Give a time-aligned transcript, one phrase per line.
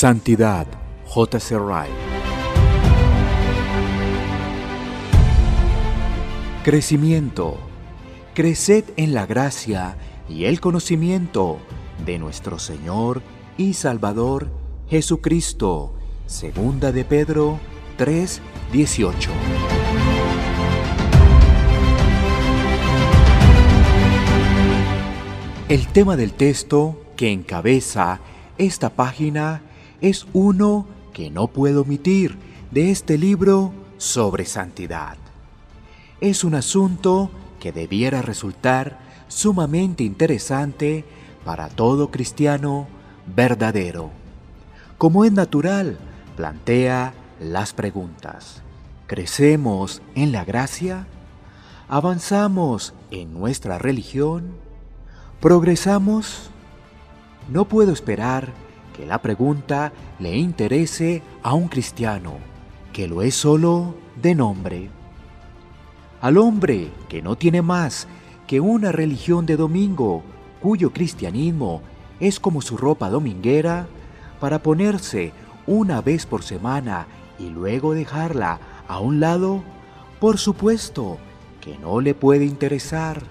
[0.00, 0.66] Santidad,
[1.04, 1.58] J.C.
[1.58, 1.90] Wright.
[6.64, 7.58] Crecimiento.
[8.32, 11.58] Creced en la gracia y el conocimiento
[12.06, 13.20] de nuestro Señor
[13.58, 14.48] y Salvador
[14.88, 15.92] Jesucristo.
[16.24, 17.60] Segunda de Pedro
[17.98, 18.40] 3,
[18.72, 19.30] 18.
[25.68, 28.20] El tema del texto que encabeza
[28.56, 29.60] esta página
[30.00, 32.36] es uno que no puedo omitir
[32.70, 35.16] de este libro sobre santidad.
[36.20, 41.04] Es un asunto que debiera resultar sumamente interesante
[41.44, 42.88] para todo cristiano
[43.26, 44.10] verdadero.
[44.98, 45.98] Como es natural,
[46.36, 48.62] plantea las preguntas.
[49.06, 51.06] ¿Crecemos en la gracia?
[51.88, 54.52] ¿Avanzamos en nuestra religión?
[55.40, 56.50] ¿Progresamos?
[57.48, 58.52] No puedo esperar
[59.00, 62.34] que la pregunta le interese a un cristiano,
[62.92, 64.90] que lo es solo de nombre.
[66.20, 68.06] Al hombre que no tiene más
[68.46, 70.22] que una religión de domingo,
[70.60, 71.80] cuyo cristianismo
[72.20, 73.86] es como su ropa dominguera,
[74.38, 75.32] para ponerse
[75.66, 77.06] una vez por semana
[77.38, 79.62] y luego dejarla a un lado,
[80.20, 81.16] por supuesto
[81.62, 83.22] que no le puede interesar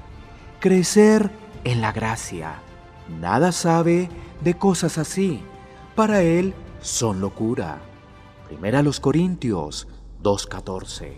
[0.59, 1.29] crecer
[1.63, 2.55] en la gracia.
[3.21, 4.09] Nada sabe
[4.41, 5.43] de cosas así.
[5.99, 7.81] Para él son locura.
[8.47, 9.85] Primera los Corintios
[10.23, 11.15] 2.14.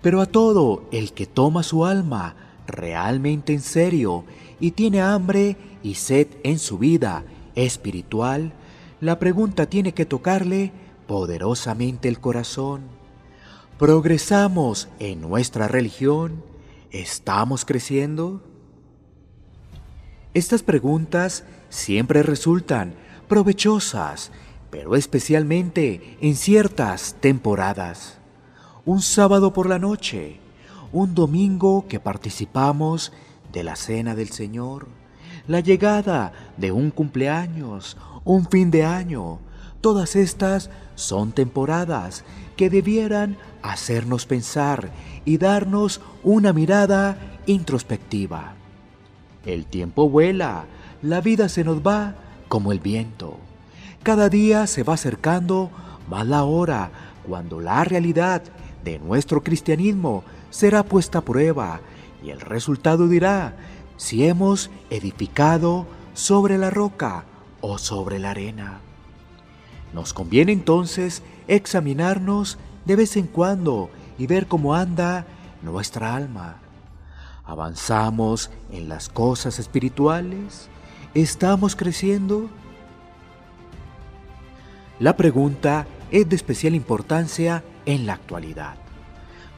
[0.00, 2.34] Pero a todo el que toma su alma
[2.66, 4.24] realmente en serio
[4.58, 7.24] y tiene hambre y sed en su vida
[7.54, 8.54] espiritual,
[9.02, 10.72] la pregunta tiene que tocarle
[11.06, 12.84] poderosamente el corazón.
[13.78, 16.42] ¿Progresamos en nuestra religión?
[16.90, 18.40] ¿Estamos creciendo?
[20.34, 22.94] Estas preguntas siempre resultan
[23.28, 24.32] provechosas,
[24.68, 28.18] pero especialmente en ciertas temporadas.
[28.84, 30.40] Un sábado por la noche,
[30.92, 33.12] un domingo que participamos
[33.52, 34.88] de la cena del Señor,
[35.46, 39.38] la llegada de un cumpleaños, un fin de año,
[39.80, 42.24] todas estas son temporadas
[42.56, 44.90] que debieran hacernos pensar
[45.24, 48.56] y darnos una mirada introspectiva.
[49.46, 50.64] El tiempo vuela,
[51.02, 52.14] la vida se nos va
[52.48, 53.38] como el viento.
[54.02, 55.70] Cada día se va acercando
[56.08, 56.90] más la hora
[57.26, 58.42] cuando la realidad
[58.84, 61.80] de nuestro cristianismo será puesta a prueba
[62.22, 63.56] y el resultado dirá
[63.96, 67.24] si hemos edificado sobre la roca
[67.60, 68.80] o sobre la arena.
[69.92, 75.26] Nos conviene entonces examinarnos de vez en cuando y ver cómo anda
[75.62, 76.63] nuestra alma.
[77.46, 80.68] ¿Avanzamos en las cosas espirituales?
[81.12, 82.48] ¿Estamos creciendo?
[84.98, 88.76] La pregunta es de especial importancia en la actualidad.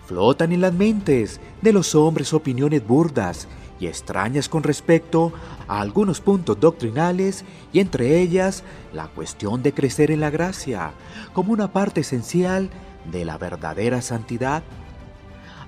[0.07, 3.47] Flotan en las mentes de los hombres opiniones burdas
[3.79, 5.33] y extrañas con respecto
[5.69, 10.93] a algunos puntos doctrinales y entre ellas la cuestión de crecer en la gracia
[11.33, 12.71] como una parte esencial
[13.13, 14.65] de la verdadera santidad.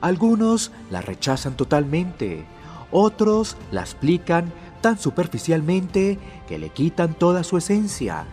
[0.00, 2.44] Algunos la rechazan totalmente,
[2.90, 8.24] otros la explican tan superficialmente que le quitan toda su esencia.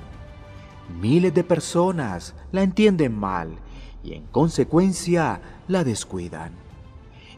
[1.01, 3.49] Miles de personas la entienden mal
[4.03, 6.51] y en consecuencia la descuidan.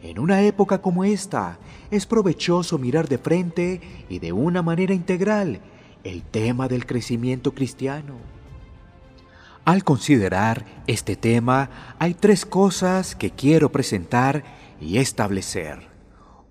[0.04, 1.58] En una época como esta,
[1.90, 5.62] es provechoso mirar de frente y de una manera integral
[6.04, 8.37] el tema del crecimiento cristiano.
[9.68, 11.70] Al considerar este tema,
[12.00, 14.46] hay tres cosas que quiero presentar
[14.80, 15.90] y establecer.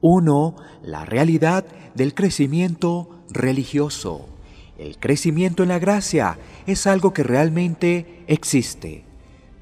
[0.03, 4.29] Uno, la realidad del crecimiento religioso.
[4.77, 9.05] El crecimiento en la gracia es algo que realmente existe.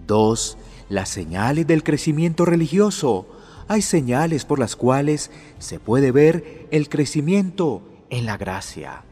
[0.05, 3.29] Dos, las señales del crecimiento religioso
[3.69, 9.05] hay señales por las cuales se puede ver el crecimiento en la gracia.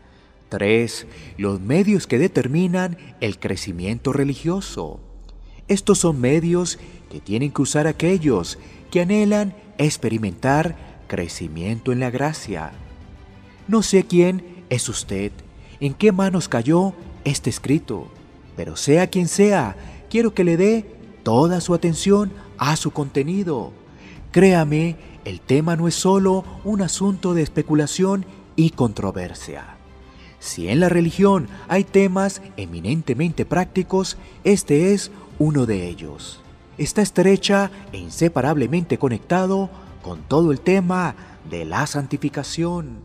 [0.52, 1.06] 3.
[1.38, 5.00] Los medios que determinan el crecimiento religioso.
[5.66, 6.78] Estos son medios
[7.10, 8.58] que tienen que usar aquellos
[8.90, 10.76] que anhelan experimentar
[11.08, 12.72] crecimiento en la gracia.
[13.66, 15.32] No sé quién es usted,
[15.81, 16.93] en qué manos cayó
[17.25, 18.08] este escrito,
[18.54, 19.75] pero sea quien sea,
[20.10, 20.84] quiero que le dé
[21.22, 23.72] toda su atención a su contenido
[24.32, 24.96] Créame,
[25.26, 28.25] el tema no es solo un asunto de especulación
[28.56, 29.76] y controversia.
[30.43, 36.41] Si en la religión hay temas eminentemente prácticos, este es uno de ellos.
[36.79, 39.71] Está estrecha e inseparablemente conectado
[40.03, 41.15] con todo el tema
[41.49, 42.97] de la santificación.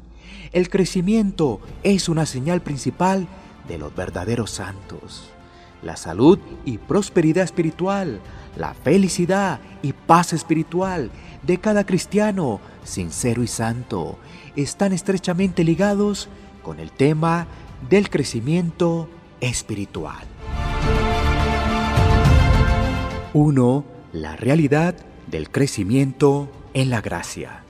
[0.52, 3.28] El crecimiento es una señal principal
[3.68, 5.30] de los verdaderos santos.
[5.84, 8.20] La salud y prosperidad espiritual,
[8.56, 11.12] la felicidad y paz espiritual
[11.44, 14.18] de cada cristiano sincero y santo
[14.56, 16.30] están estrechamente ligados
[16.68, 17.48] con el tema
[17.90, 19.08] del crecimiento
[19.40, 20.26] espiritual.
[23.32, 23.86] 1.
[24.12, 24.94] La realidad
[25.28, 27.64] del crecimiento en la gracia.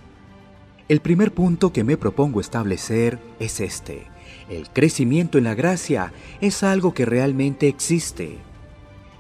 [0.90, 4.08] El primer punto que me propongo establecer es este.
[4.50, 6.12] El crecimiento en la gracia
[6.42, 8.40] es algo que realmente existe.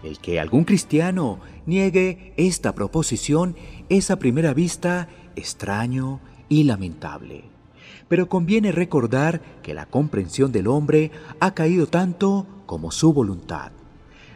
[0.02, 3.56] El que algún cristiano niegue esta proposición
[3.90, 6.20] es a primera vista extraño
[6.50, 7.57] y lamentable.
[8.08, 13.72] Pero conviene recordar que la comprensión del hombre ha caído tanto como su voluntad.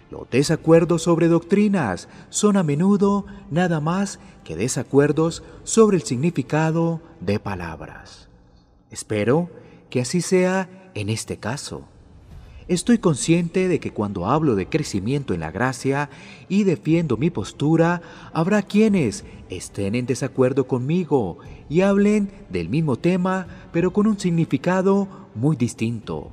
[0.09, 7.39] Los desacuerdos sobre doctrinas son a menudo nada más que desacuerdos sobre el significado de
[7.39, 8.27] palabras.
[8.89, 9.49] Espero
[9.89, 11.85] que así sea en este caso.
[12.67, 16.09] Estoy consciente de que cuando hablo de crecimiento en la gracia
[16.47, 18.01] y defiendo mi postura,
[18.33, 25.07] habrá quienes estén en desacuerdo conmigo y hablen del mismo tema, pero con un significado
[25.35, 26.29] muy distinto.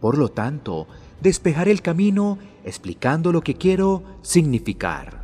[0.00, 0.86] Por lo tanto,
[1.20, 5.22] despejaré el camino explicando lo que quiero significar.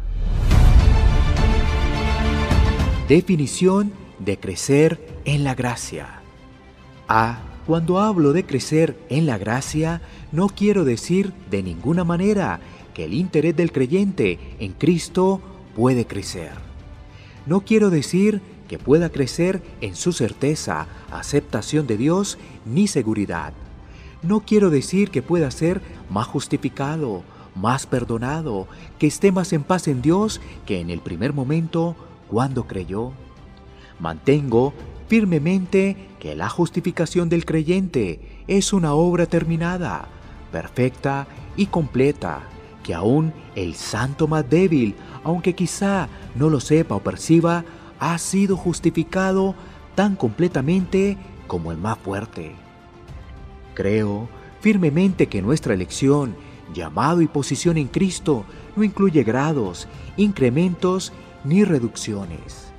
[3.08, 6.22] Definición de crecer en la gracia.
[7.06, 7.53] A.
[7.66, 10.02] Cuando hablo de crecer en la gracia,
[10.32, 12.60] no quiero decir de ninguna manera
[12.92, 15.40] que el interés del creyente en Cristo
[15.74, 16.52] puede crecer.
[17.46, 23.54] No quiero decir que pueda crecer en su certeza, aceptación de Dios ni seguridad.
[24.22, 27.22] No quiero decir que pueda ser más justificado,
[27.54, 28.68] más perdonado,
[28.98, 31.96] que esté más en paz en Dios que en el primer momento
[32.28, 33.12] cuando creyó.
[34.00, 34.74] Mantengo
[35.08, 40.08] firmemente que la justificación del creyente es una obra terminada,
[40.50, 42.42] perfecta y completa,
[42.82, 47.64] que aún el santo más débil, aunque quizá no lo sepa o perciba,
[47.98, 49.54] ha sido justificado
[49.94, 51.16] tan completamente
[51.46, 52.54] como el más fuerte.
[53.74, 54.28] Creo
[54.60, 56.36] firmemente que nuestra elección
[56.72, 58.44] llamado y posición en Cristo
[58.76, 61.12] no incluye grados, incrementos
[61.44, 62.72] ni reducciones.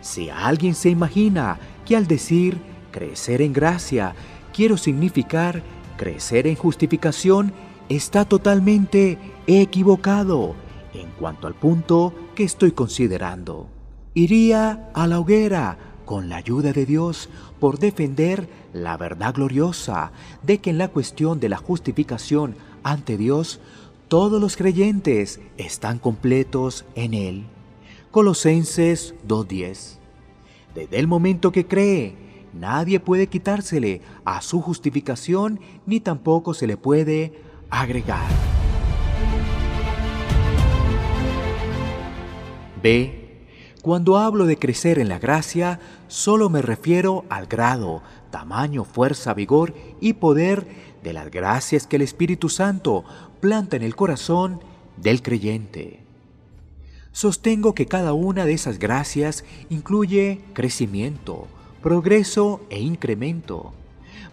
[0.00, 1.58] Si alguien se imagina
[1.90, 2.56] que al decir
[2.92, 4.14] crecer en gracia
[4.54, 5.64] quiero significar
[5.96, 7.52] crecer en justificación,
[7.88, 10.54] está totalmente equivocado
[10.94, 13.66] en cuanto al punto que estoy considerando.
[14.14, 17.28] Iría a la hoguera con la ayuda de Dios
[17.58, 20.12] por defender la verdad gloriosa
[20.44, 22.54] de que en la cuestión de la justificación
[22.84, 23.58] ante Dios,
[24.06, 27.46] todos los creyentes están completos en Él.
[28.12, 29.99] Colosenses 2.10.
[30.74, 32.14] Desde el momento que cree,
[32.52, 37.32] nadie puede quitársele a su justificación ni tampoco se le puede
[37.70, 38.28] agregar.
[42.82, 43.46] B.
[43.82, 49.74] Cuando hablo de crecer en la gracia, solo me refiero al grado, tamaño, fuerza, vigor
[50.00, 50.66] y poder
[51.02, 53.04] de las gracias que el Espíritu Santo
[53.40, 54.60] planta en el corazón
[54.98, 56.09] del creyente.
[57.12, 61.48] Sostengo que cada una de esas gracias incluye crecimiento,
[61.82, 63.72] progreso e incremento.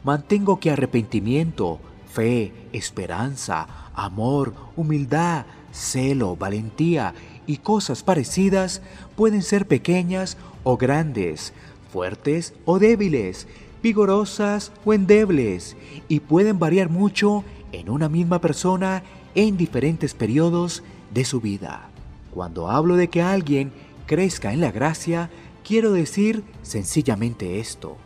[0.03, 1.79] Mantengo que arrepentimiento,
[2.11, 7.15] fe, esperanza, amor, humildad, celo, valentía
[7.47, 8.81] y cosas parecidas
[9.15, 11.53] pueden ser pequeñas o grandes,
[11.91, 13.47] fuertes o débiles,
[13.81, 15.75] vigorosas o endebles,
[16.07, 19.01] y pueden variar mucho en una misma persona
[19.33, 21.89] en diferentes periodos de su vida.
[22.31, 23.71] Cuando hablo de que alguien
[24.05, 25.29] crezca en la gracia,
[25.63, 27.97] quiero decir sencillamente esto,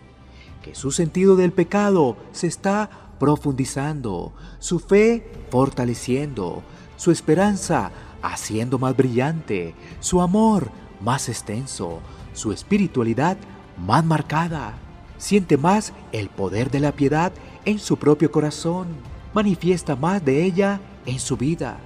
[0.64, 6.64] que su sentido del pecado se está profundizando, su fe fortaleciendo,
[6.98, 12.00] su esperanza haciendo más brillante, su amor más extenso,
[12.34, 13.38] su espiritualidad
[13.78, 14.76] más marcada
[15.22, 17.32] siente más el poder de la piedad
[17.64, 18.88] en su propio corazón,
[19.34, 21.78] manifiesta más de ella en su vida.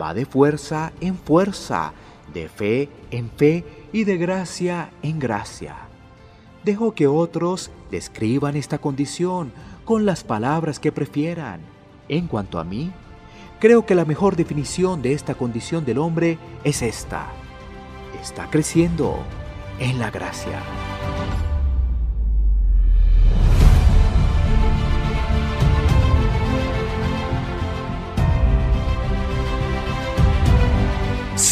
[0.00, 1.92] Va de fuerza en fuerza,
[2.32, 5.76] de fe en fe y de gracia en gracia.
[6.64, 9.52] Dejo que otros describan esta condición
[9.84, 11.60] con las palabras que prefieran.
[12.08, 12.92] En cuanto a mí,
[13.60, 17.26] creo que la mejor definición de esta condición del hombre es esta.
[18.20, 19.16] Está creciendo
[19.78, 20.60] en la gracia.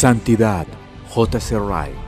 [0.05, 0.67] Santidad,
[1.09, 1.55] J.C.
[1.55, 2.04] Wright.